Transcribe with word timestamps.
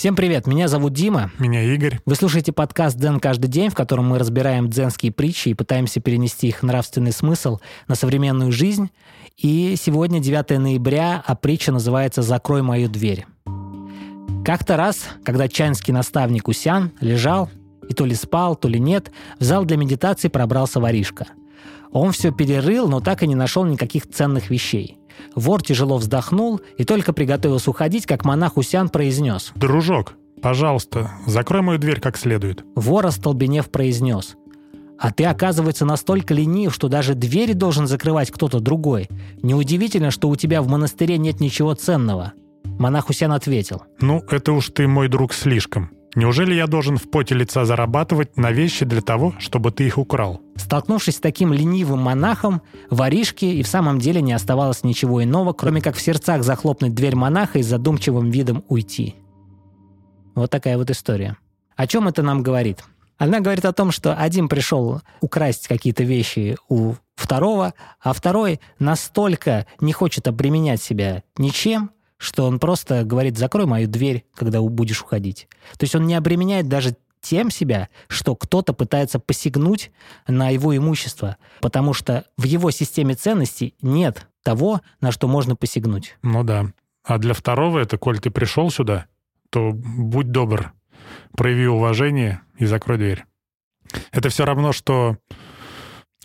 Всем 0.00 0.16
привет, 0.16 0.46
меня 0.46 0.66
зовут 0.66 0.94
Дима. 0.94 1.30
Меня 1.38 1.62
Игорь. 1.62 2.00
Вы 2.06 2.14
слушаете 2.14 2.52
подкаст 2.52 2.96
«Дзен 2.96 3.20
каждый 3.20 3.48
день», 3.48 3.68
в 3.68 3.74
котором 3.74 4.08
мы 4.08 4.18
разбираем 4.18 4.70
дзенские 4.70 5.12
притчи 5.12 5.50
и 5.50 5.54
пытаемся 5.54 6.00
перенести 6.00 6.48
их 6.48 6.62
нравственный 6.62 7.12
смысл 7.12 7.58
на 7.86 7.96
современную 7.96 8.50
жизнь. 8.50 8.88
И 9.36 9.74
сегодня 9.78 10.18
9 10.18 10.58
ноября, 10.58 11.22
а 11.26 11.36
притча 11.36 11.70
называется 11.70 12.22
«Закрой 12.22 12.62
мою 12.62 12.88
дверь». 12.88 13.26
Как-то 14.42 14.78
раз, 14.78 15.04
когда 15.22 15.48
чайнский 15.48 15.92
наставник 15.92 16.48
Усян 16.48 16.92
лежал 17.02 17.50
и 17.86 17.92
то 17.92 18.06
ли 18.06 18.14
спал, 18.14 18.56
то 18.56 18.68
ли 18.68 18.80
нет, 18.80 19.12
в 19.38 19.44
зал 19.44 19.66
для 19.66 19.76
медитации 19.76 20.28
пробрался 20.28 20.80
воришка. 20.80 21.26
Он 21.92 22.12
все 22.12 22.32
перерыл, 22.32 22.88
но 22.88 23.00
так 23.00 23.22
и 23.22 23.26
не 23.26 23.34
нашел 23.34 23.66
никаких 23.66 24.08
ценных 24.08 24.48
вещей. 24.48 24.96
Вор 25.34 25.62
тяжело 25.62 25.98
вздохнул 25.98 26.60
и 26.78 26.84
только 26.84 27.12
приготовился 27.12 27.70
уходить, 27.70 28.06
как 28.06 28.24
монах 28.24 28.56
Усян 28.56 28.88
произнес. 28.88 29.52
«Дружок, 29.54 30.14
пожалуйста, 30.42 31.10
закрой 31.26 31.62
мою 31.62 31.78
дверь 31.78 32.00
как 32.00 32.16
следует». 32.16 32.64
Вор, 32.74 33.06
остолбенев, 33.06 33.70
произнес. 33.70 34.36
А 35.00 35.12
ты, 35.12 35.24
оказывается, 35.24 35.86
настолько 35.86 36.34
ленив, 36.34 36.74
что 36.74 36.88
даже 36.88 37.14
двери 37.14 37.54
должен 37.54 37.86
закрывать 37.86 38.30
кто-то 38.30 38.60
другой. 38.60 39.08
Неудивительно, 39.42 40.10
что 40.10 40.28
у 40.28 40.36
тебя 40.36 40.60
в 40.60 40.68
монастыре 40.68 41.16
нет 41.16 41.40
ничего 41.40 41.72
ценного. 41.72 42.34
Монах 42.78 43.08
Усян 43.08 43.32
ответил. 43.32 43.82
«Ну, 44.00 44.22
это 44.30 44.52
уж 44.52 44.68
ты, 44.68 44.86
мой 44.86 45.08
друг, 45.08 45.32
слишком. 45.32 45.90
Неужели 46.16 46.54
я 46.54 46.66
должен 46.66 46.96
в 46.96 47.08
поте 47.08 47.34
лица 47.34 47.64
зарабатывать 47.64 48.36
на 48.36 48.50
вещи 48.50 48.84
для 48.84 49.00
того, 49.00 49.34
чтобы 49.38 49.70
ты 49.70 49.86
их 49.86 49.98
украл?» 49.98 50.40
Столкнувшись 50.56 51.16
с 51.16 51.20
таким 51.20 51.52
ленивым 51.52 52.00
монахом, 52.00 52.62
воришке 52.90 53.52
и 53.52 53.62
в 53.62 53.68
самом 53.68 53.98
деле 53.98 54.20
не 54.20 54.32
оставалось 54.32 54.82
ничего 54.82 55.22
иного, 55.22 55.52
кроме 55.52 55.80
как 55.80 55.94
в 55.94 56.00
сердцах 56.00 56.42
захлопнуть 56.42 56.94
дверь 56.94 57.14
монаха 57.14 57.58
и 57.58 57.62
задумчивым 57.62 58.30
видом 58.30 58.64
уйти. 58.68 59.14
Вот 60.34 60.50
такая 60.50 60.76
вот 60.76 60.90
история. 60.90 61.36
О 61.76 61.86
чем 61.86 62.08
это 62.08 62.22
нам 62.22 62.42
говорит? 62.42 62.84
Она 63.16 63.40
говорит 63.40 63.64
о 63.64 63.72
том, 63.72 63.90
что 63.90 64.14
один 64.14 64.48
пришел 64.48 65.02
украсть 65.20 65.68
какие-то 65.68 66.04
вещи 66.04 66.56
у 66.68 66.94
второго, 67.14 67.74
а 68.00 68.12
второй 68.14 68.60
настолько 68.78 69.66
не 69.78 69.92
хочет 69.92 70.26
обременять 70.26 70.82
себя 70.82 71.22
ничем, 71.36 71.90
что 72.20 72.46
он 72.46 72.58
просто 72.58 73.02
говорит, 73.02 73.38
закрой 73.38 73.64
мою 73.64 73.88
дверь, 73.88 74.26
когда 74.34 74.60
будешь 74.60 75.00
уходить. 75.00 75.48
То 75.78 75.84
есть 75.84 75.94
он 75.94 76.06
не 76.06 76.14
обременяет 76.14 76.68
даже 76.68 76.94
тем 77.22 77.50
себя, 77.50 77.88
что 78.08 78.36
кто-то 78.36 78.74
пытается 78.74 79.18
посягнуть 79.18 79.90
на 80.28 80.50
его 80.50 80.76
имущество, 80.76 81.38
потому 81.60 81.94
что 81.94 82.26
в 82.36 82.44
его 82.44 82.70
системе 82.70 83.14
ценностей 83.14 83.74
нет 83.80 84.28
того, 84.42 84.82
на 85.00 85.12
что 85.12 85.28
можно 85.28 85.56
посягнуть. 85.56 86.18
Ну 86.22 86.44
да. 86.44 86.66
А 87.04 87.16
для 87.16 87.32
второго 87.32 87.78
это, 87.78 87.96
коль 87.96 88.20
ты 88.20 88.30
пришел 88.30 88.70
сюда, 88.70 89.06
то 89.48 89.72
будь 89.72 90.30
добр, 90.30 90.72
прояви 91.32 91.66
уважение 91.68 92.42
и 92.58 92.66
закрой 92.66 92.98
дверь. 92.98 93.24
Это 94.12 94.28
все 94.28 94.44
равно, 94.44 94.72
что 94.72 95.16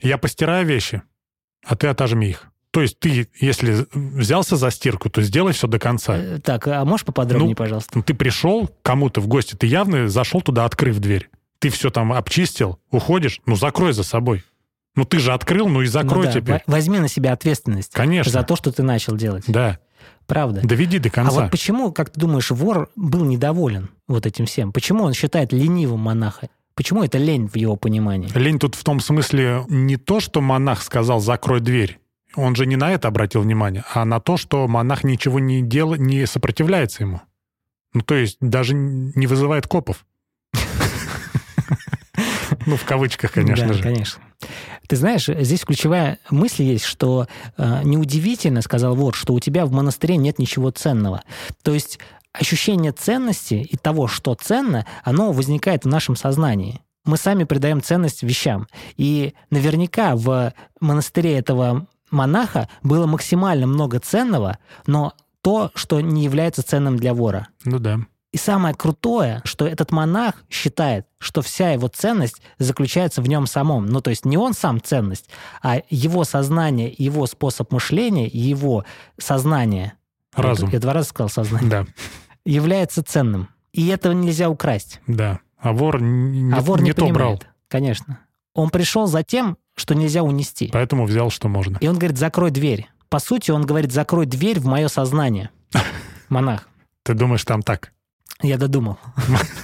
я 0.02 0.18
постираю 0.18 0.66
вещи, 0.66 1.04
а 1.66 1.78
ты 1.78 1.88
отожми 1.88 2.30
их. 2.30 2.52
То 2.76 2.82
есть 2.82 3.00
ты, 3.00 3.30
если 3.40 3.88
взялся 3.94 4.58
за 4.58 4.70
стирку, 4.70 5.10
то 5.10 5.22
сделай 5.22 5.54
все 5.54 5.66
до 5.66 5.80
конца. 5.80 6.18
Э, 6.18 6.40
так, 6.44 6.68
а 6.68 6.84
можешь 6.84 7.06
поподробнее, 7.06 7.52
ну, 7.52 7.56
пожалуйста? 7.56 8.02
Ты 8.02 8.14
пришел 8.14 8.70
кому-то 8.82 9.22
в 9.22 9.28
гости, 9.28 9.56
ты 9.56 9.66
явно 9.66 10.10
зашел 10.10 10.42
туда, 10.42 10.66
открыв 10.66 11.00
дверь. 11.00 11.30
Ты 11.60 11.70
все 11.70 11.90
там 11.90 12.12
обчистил, 12.12 12.78
уходишь, 12.92 13.40
ну 13.46 13.56
закрой 13.56 13.94
за 13.94 14.04
собой. 14.04 14.44
Ну 14.98 15.06
ты 15.06 15.20
же 15.20 15.32
открыл, 15.32 15.70
ну 15.70 15.84
и 15.84 15.86
закрой 15.86 16.26
ну, 16.26 16.34
да. 16.34 16.42
теперь. 16.42 16.64
Возьми 16.68 17.00
на 17.00 17.08
себя 17.08 17.32
ответственность. 17.32 17.94
Конечно. 17.94 18.30
За 18.30 18.44
то, 18.44 18.58
что 18.58 18.74
ты 18.74 18.84
начал 18.84 19.16
делать. 19.16 19.46
Да. 19.48 19.80
Правда. 20.28 20.60
Доведи 20.62 21.00
до 21.00 21.10
конца. 21.10 21.32
А 21.32 21.42
вот 21.44 21.52
почему, 21.52 21.94
как 21.94 22.10
ты 22.10 22.20
думаешь, 22.20 22.52
вор 22.52 22.90
был 22.98 23.24
недоволен 23.24 23.90
вот 24.10 24.26
этим 24.26 24.48
всем? 24.48 24.74
Почему 24.74 25.06
он 25.06 25.14
считает 25.14 25.54
ленивым 25.54 26.02
монаха? 26.02 26.50
Почему 26.74 27.06
это 27.06 27.18
лень 27.18 27.48
в 27.48 27.56
его 27.56 27.78
понимании? 27.78 28.30
Лень 28.38 28.60
тут 28.60 28.76
в 28.76 28.84
том 28.84 29.00
смысле 29.00 29.64
не 29.70 29.96
то, 29.96 30.20
что 30.20 30.42
монах 30.42 30.82
сказал 30.84 31.22
«закрой 31.22 31.62
дверь», 31.62 32.00
он 32.36 32.56
же 32.56 32.66
не 32.66 32.76
на 32.76 32.92
это 32.92 33.08
обратил 33.08 33.42
внимание, 33.42 33.84
а 33.94 34.06
на 34.06 34.20
то, 34.20 34.38
что 34.38 34.68
монах 34.68 35.04
ничего 35.04 35.40
не 35.40 35.62
делает, 35.62 36.02
не 36.02 36.26
сопротивляется 36.26 37.04
ему. 37.04 37.22
Ну, 37.94 38.02
то 38.02 38.16
есть 38.16 38.38
даже 38.42 38.74
не 38.74 39.28
вызывает 39.28 39.68
копов. 39.68 40.06
Ну, 42.68 42.78
в 42.78 42.86
кавычках, 42.86 43.34
конечно 43.34 43.74
же. 43.74 43.84
конечно. 43.84 44.24
Ты 44.88 44.96
знаешь, 44.96 45.28
здесь 45.28 45.64
ключевая 45.64 46.18
мысль 46.32 46.64
есть, 46.64 46.86
что 46.86 47.28
э, 47.58 47.82
неудивительно, 47.84 48.62
сказал 48.62 48.96
вор, 48.96 49.14
что 49.14 49.34
у 49.34 49.40
тебя 49.40 49.68
в 49.68 49.72
монастыре 49.72 50.18
нет 50.18 50.40
ничего 50.40 50.72
ценного. 50.72 51.22
То 51.62 51.74
есть 51.74 52.00
ощущение 52.34 52.92
ценности 52.92 53.56
и 53.56 53.78
того, 53.78 54.08
что 54.08 54.34
ценно, 54.34 54.86
оно 55.04 55.32
возникает 55.32 55.86
в 55.86 55.88
нашем 55.88 56.16
сознании 56.16 56.82
мы 57.06 57.18
сами 57.18 57.44
придаем 57.44 57.82
ценность 57.82 58.24
вещам. 58.24 58.68
И 58.98 59.34
наверняка 59.52 60.16
в 60.16 60.54
монастыре 60.80 61.38
этого 61.38 61.88
монаха 62.12 62.70
было 62.84 63.06
максимально 63.06 63.68
много 63.68 64.00
ценного, 64.00 64.58
но 64.88 65.14
то, 65.42 65.72
что 65.76 66.02
не 66.02 66.24
является 66.24 66.64
ценным 66.64 66.98
для 66.98 67.14
вора. 67.14 67.48
Ну 67.64 67.80
да. 67.80 68.00
И 68.32 68.38
самое 68.38 68.76
крутое, 68.76 69.42
что 69.46 69.66
этот 69.66 69.92
монах 69.92 70.44
считает, 70.50 71.08
что 71.20 71.42
вся 71.42 71.72
его 71.72 71.88
ценность 71.88 72.42
заключается 72.60 73.22
в 73.22 73.30
нем 73.30 73.48
самом. 73.48 73.86
Ну, 73.86 74.02
то 74.02 74.10
есть 74.10 74.26
не 74.26 74.38
он 74.38 74.54
сам 74.54 74.82
ценность, 74.82 75.30
а 75.62 75.82
его 75.90 76.26
сознание, 76.26 76.94
его 76.98 77.28
способ 77.28 77.72
мышления, 77.72 78.28
его 78.28 78.84
сознание. 79.18 79.94
Разум. 80.36 80.70
Я, 80.70 80.80
два 80.80 80.92
раза 80.92 81.10
сказал 81.10 81.30
сознание. 81.30 81.70
Да. 81.70 81.86
Является 82.46 83.04
ценным. 83.04 83.48
И 83.72 83.88
этого 83.88 84.12
нельзя 84.12 84.50
украсть. 84.50 85.00
Да. 85.08 85.40
А 85.58 85.72
вор 85.72 86.02
не, 86.02 86.54
а 86.54 86.60
вор 86.60 86.82
не, 86.82 86.88
не 86.88 86.94
то 86.94 87.04
понимает, 87.06 87.16
брал. 87.16 87.44
Конечно. 87.70 88.20
Он 88.54 88.70
пришел 88.70 89.08
за 89.08 89.24
тем, 89.24 89.58
что 89.76 89.94
нельзя 89.94 90.24
унести. 90.24 90.70
Поэтому 90.72 91.06
взял, 91.06 91.30
что 91.30 91.48
можно. 91.48 91.78
И 91.80 91.88
он 91.88 91.98
говорит, 91.98 92.18
закрой 92.18 92.52
дверь. 92.52 92.90
По 93.10 93.20
сути, 93.20 93.52
он 93.52 93.66
говорит, 93.66 93.92
закрой 93.92 94.26
дверь 94.26 94.60
в 94.60 94.66
мое 94.66 94.88
сознание. 94.88 95.50
Монах. 96.30 96.68
Ты 97.04 97.14
думаешь, 97.14 97.44
там 97.44 97.62
так? 97.62 97.92
Я 98.42 98.58
додумал. 98.58 98.98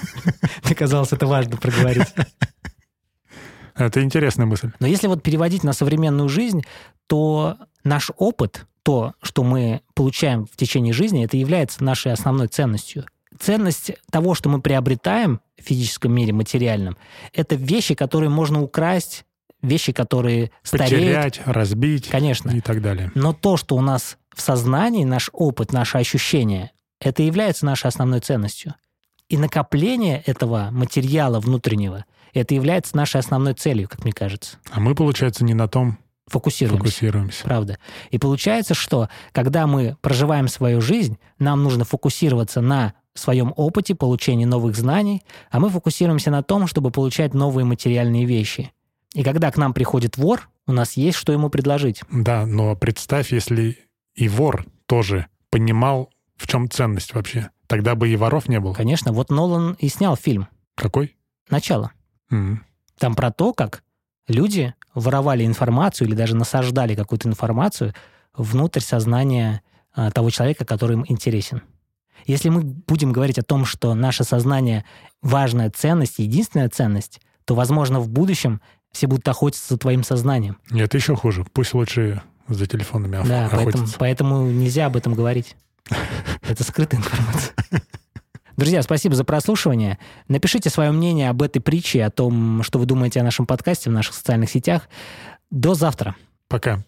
Мне 0.64 0.76
казалось, 0.76 1.12
это 1.12 1.26
важно 1.26 1.58
проговорить. 1.58 2.14
Это 3.76 4.04
интересная 4.04 4.46
мысль. 4.46 4.72
Но 4.80 4.88
если 4.88 5.08
вот 5.08 5.24
переводить 5.24 5.64
на 5.64 5.74
современную 5.74 6.30
жизнь, 6.30 6.64
то 7.08 7.58
наш 7.84 8.12
опыт, 8.18 8.66
то, 8.84 9.14
что 9.22 9.44
мы 9.44 9.82
получаем 9.94 10.46
в 10.46 10.56
течение 10.56 10.94
жизни, 10.94 11.26
это 11.26 11.38
является 11.38 11.84
нашей 11.84 12.12
основной 12.12 12.48
ценностью. 12.48 13.06
Ценность 13.40 13.94
того, 14.12 14.36
что 14.36 14.50
мы 14.50 14.62
приобретаем 14.62 15.42
в 15.58 15.64
физическом 15.64 16.14
мире, 16.14 16.34
материальном, 16.34 16.98
это 17.34 17.56
вещи, 17.56 17.96
которые 17.96 18.30
можно 18.30 18.62
украсть, 18.62 19.26
вещи, 19.62 19.92
которые 19.92 20.52
стареют. 20.64 20.92
Потерять, 20.92 21.42
разбить. 21.46 22.08
Конечно. 22.10 22.50
И 22.52 22.62
так 22.62 22.82
далее. 22.82 23.12
Но 23.16 23.34
то, 23.34 23.58
что 23.58 23.76
у 23.76 23.82
нас 23.82 24.18
в 24.34 24.42
сознании, 24.42 25.04
наш 25.04 25.30
опыт, 25.34 25.74
наши 25.74 25.98
ощущения, 25.98 26.72
это 27.00 27.24
является 27.24 27.66
нашей 27.66 27.88
основной 27.88 28.20
ценностью. 28.20 28.76
И 29.30 29.38
накопление 29.38 30.22
этого 30.26 30.70
материала 30.72 31.40
внутреннего, 31.40 32.06
это 32.34 32.54
является 32.54 32.96
нашей 32.96 33.20
основной 33.20 33.54
целью, 33.54 33.88
как 33.88 34.04
мне 34.04 34.14
кажется. 34.14 34.58
А 34.72 34.80
мы, 34.80 34.96
получается, 34.96 35.44
не 35.44 35.54
на 35.54 35.68
том 35.68 35.98
фокусируемся. 36.28 36.84
Фокусируемся. 36.84 37.44
Правда. 37.44 37.78
И 38.10 38.18
получается, 38.18 38.74
что 38.74 39.10
когда 39.32 39.68
мы 39.68 39.98
проживаем 40.02 40.48
свою 40.48 40.82
жизнь, 40.82 41.18
нам 41.40 41.64
нужно 41.64 41.84
фокусироваться 41.84 42.62
на 42.62 42.94
своем 43.14 43.54
опыте 43.58 43.96
получения 43.96 44.46
новых 44.46 44.76
знаний, 44.76 45.24
а 45.50 45.60
мы 45.60 45.70
фокусируемся 45.70 46.32
на 46.32 46.44
том, 46.44 46.68
чтобы 46.68 46.92
получать 46.92 47.34
новые 47.34 47.66
материальные 47.66 48.26
вещи. 48.26 48.72
И 49.14 49.24
когда 49.24 49.52
к 49.52 49.58
нам 49.58 49.74
приходит 49.74 50.18
вор, 50.18 50.50
у 50.68 50.72
нас 50.72 50.94
есть 50.94 51.18
что 51.18 51.34
ему 51.34 51.50
предложить. 51.50 52.02
Да, 52.12 52.46
но 52.46 52.76
представь, 52.76 53.32
если 53.32 53.78
и 54.16 54.30
вор 54.30 54.66
тоже 54.86 55.28
понимал, 55.50 56.10
в 56.38 56.48
чем 56.48 56.70
ценность 56.70 57.14
вообще. 57.14 57.50
Тогда 57.68 57.96
бы 57.96 58.10
и 58.10 58.16
воров 58.16 58.50
не 58.50 58.60
было. 58.60 58.74
Конечно, 58.74 59.14
вот 59.14 59.30
Нолан 59.30 59.78
и 59.80 59.88
снял 59.90 60.16
фильм. 60.16 60.48
Какой? 60.76 61.16
Начало. 61.50 61.92
Mm-hmm. 62.32 62.58
Там 62.98 63.16
про 63.16 63.32
то, 63.32 63.54
как 63.54 63.84
люди 64.28 64.74
воровали 64.94 65.46
информацию 65.46 66.08
или 66.08 66.16
даже 66.16 66.36
насаждали 66.36 66.96
какую-то 66.96 67.30
информацию 67.30 67.94
внутрь 68.34 68.80
сознания 68.80 69.62
а, 69.94 70.12
того 70.12 70.30
человека, 70.30 70.66
который 70.66 70.94
им 70.94 71.06
интересен. 71.08 71.62
Если 72.26 72.50
мы 72.50 72.62
будем 72.62 73.12
говорить 73.12 73.40
о 73.40 73.44
том, 73.44 73.66
что 73.66 73.94
наше 73.94 74.24
сознание 74.24 74.86
важная 75.22 75.70
ценность, 75.70 76.20
единственная 76.20 76.70
ценность, 76.70 77.20
то, 77.46 77.56
возможно, 77.56 78.00
в 78.00 78.10
будущем 78.10 78.62
все 78.92 79.08
будут 79.08 79.28
охотиться 79.28 79.74
за 79.74 79.78
твоим 79.78 80.04
сознанием. 80.04 80.58
Нет, 80.70 80.94
еще 80.94 81.16
хуже. 81.16 81.46
Пусть 81.54 81.74
лучше 81.74 82.22
за 82.48 82.66
телефонами 82.66 83.20
охотятся. 83.20 83.50
Да, 83.50 83.64
поэтому, 83.64 83.88
поэтому 83.98 84.46
нельзя 84.48 84.88
об 84.88 84.96
этом 84.96 85.14
говорить. 85.14 85.56
Это 86.42 86.64
скрытая 86.64 87.00
информация. 87.00 87.54
Друзья, 88.58 88.82
спасибо 88.84 89.16
за 89.16 89.24
прослушивание. 89.24 89.98
Напишите 90.28 90.70
свое 90.70 90.92
мнение 90.92 91.30
об 91.30 91.42
этой 91.42 91.60
притче, 91.62 92.04
о 92.04 92.12
том, 92.12 92.64
что 92.64 92.80
вы 92.80 92.86
думаете 92.86 93.22
о 93.22 93.24
нашем 93.24 93.46
подкасте 93.46 93.90
в 93.90 93.94
наших 93.94 94.14
социальных 94.14 94.52
сетях. 94.52 94.90
До 95.50 95.74
завтра. 95.74 96.16
Пока. 96.48 96.84